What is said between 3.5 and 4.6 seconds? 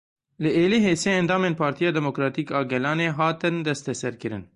desteserkirin.